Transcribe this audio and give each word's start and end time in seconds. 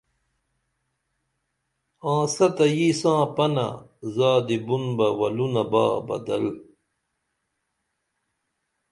آنسہ 2.11 2.47
تہ 2.55 2.65
یی 2.75 2.89
ساں 2.99 3.23
پنہ 3.35 3.67
زادی 4.15 4.57
بُن 4.65 4.83
بہ 4.97 5.07
ولونہ 5.19 5.63
با 5.71 5.83
بدل 6.07 6.45